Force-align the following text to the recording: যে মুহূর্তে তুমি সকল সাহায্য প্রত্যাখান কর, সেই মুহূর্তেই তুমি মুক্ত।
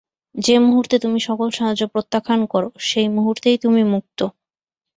যে 0.35 0.55
মুহূর্তে 0.59 0.95
তুমি 0.99 1.19
সকল 1.19 1.47
সাহায্য 1.49 1.83
প্রত্যাখান 1.87 2.39
কর, 2.45 2.63
সেই 2.81 3.07
মুহূর্তেই 3.09 3.57
তুমি 3.57 3.81
মুক্ত। 3.93 4.19